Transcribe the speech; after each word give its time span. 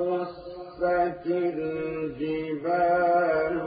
وبست 0.00 0.82
الجبال. 1.58 3.63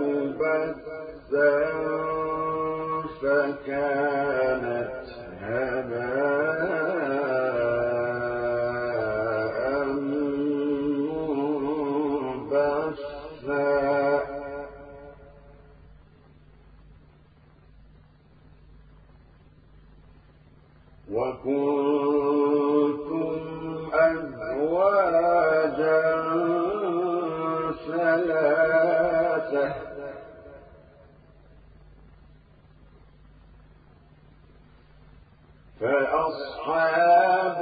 فأصحاب 35.81 37.59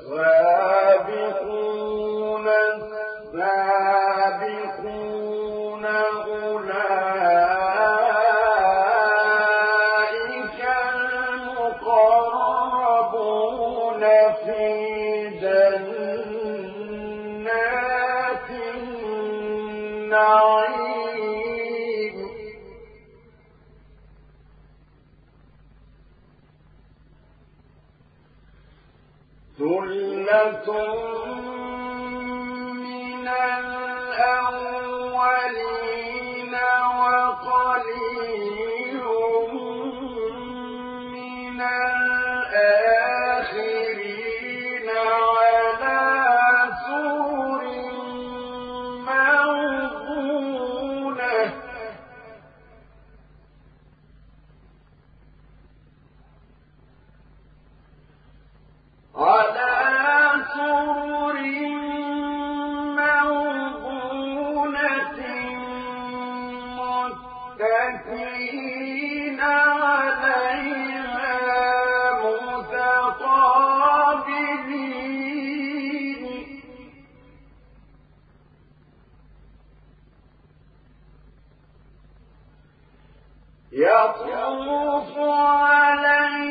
يطوف 83.74 85.18
عليهم 85.18 86.43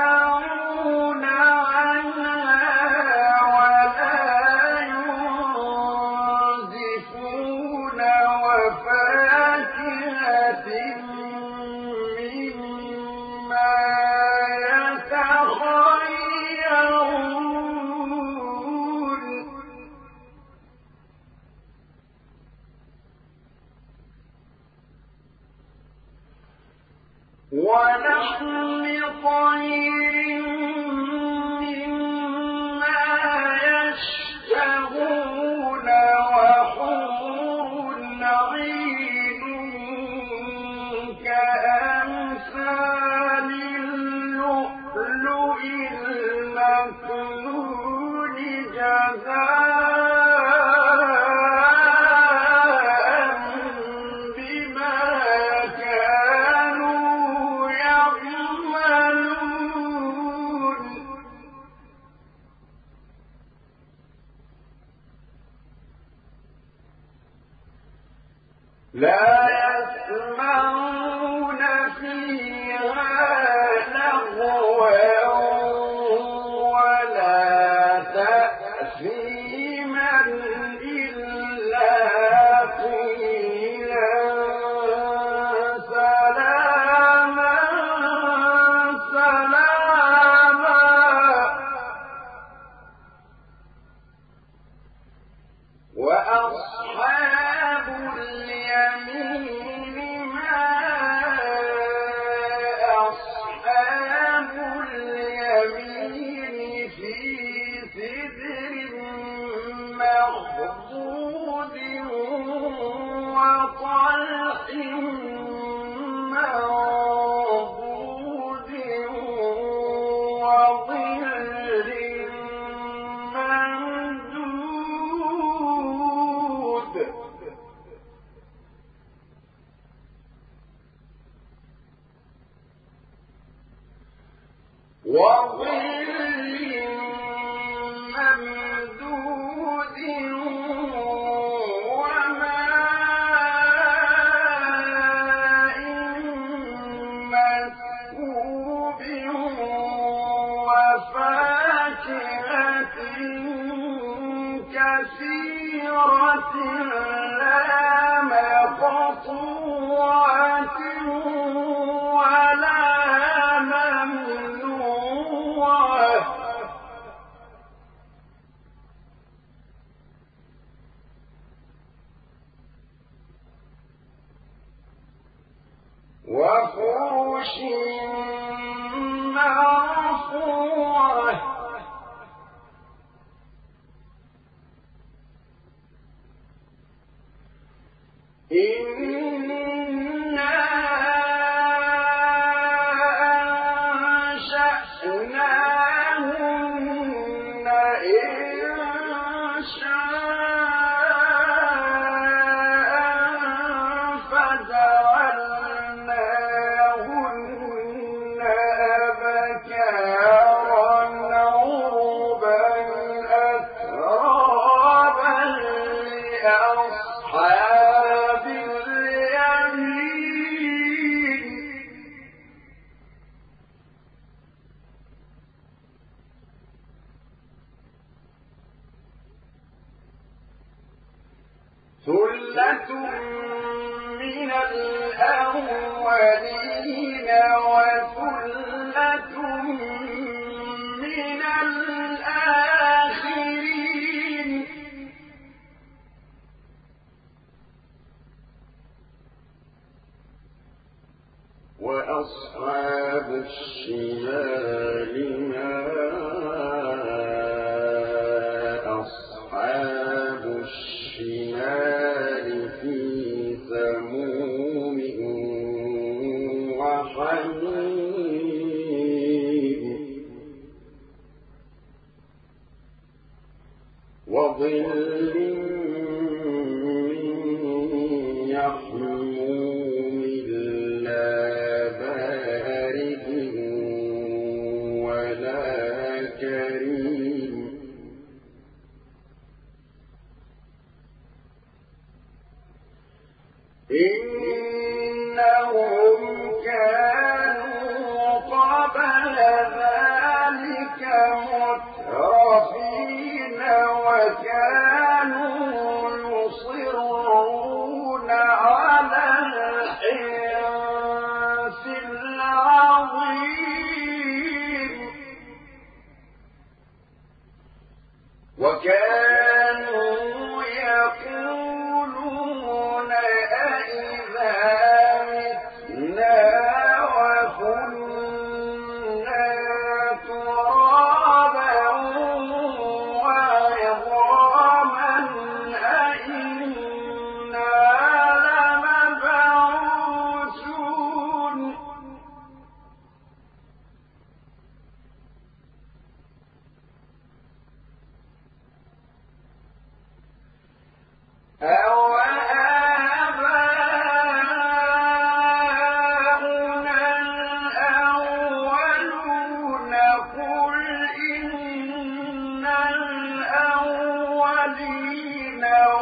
down. 0.00 0.39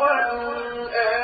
والأنبياء 0.01 1.18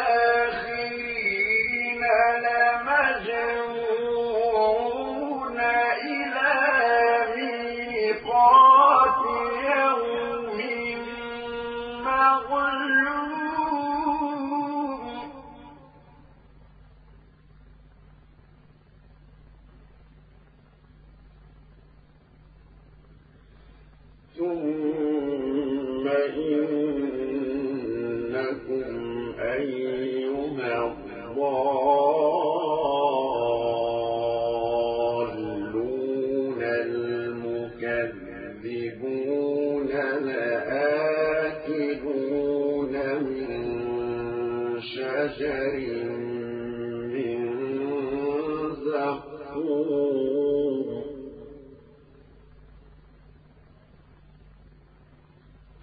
تكذبون 38.64 40.04
من 43.20 44.80
شجر 44.80 45.74
من 47.12 47.44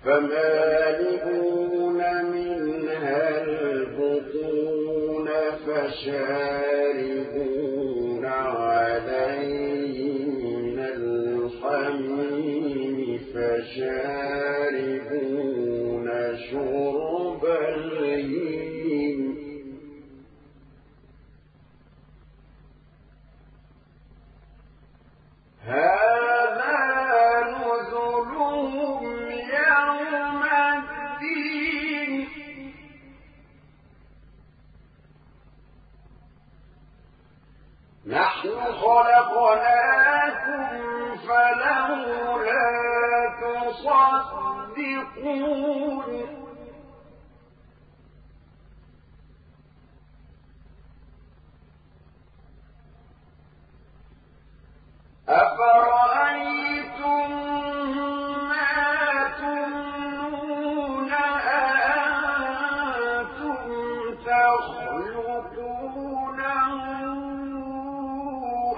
فمالئون 0.04 2.02
منها 2.34 3.44
البطون 3.44 5.28
فشاء 5.66 6.31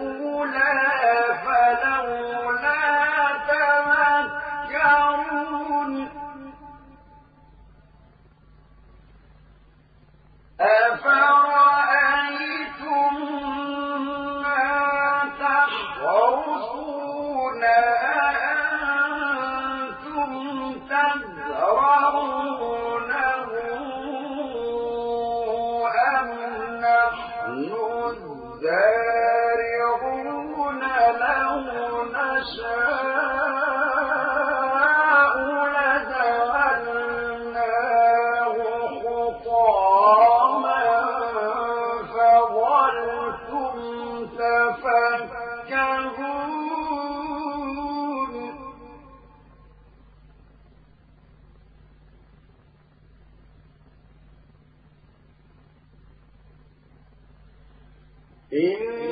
إن 58.52 59.11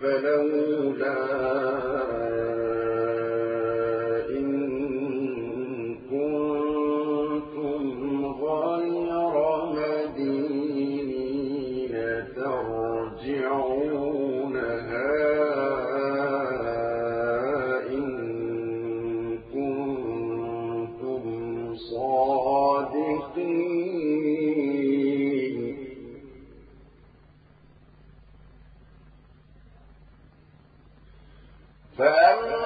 فلولا 0.00 1.14
فأما 32.00 32.59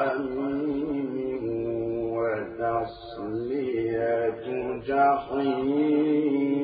وعنه 0.00 1.44
وتصلية 3.20 4.44
جحيم 4.88 6.59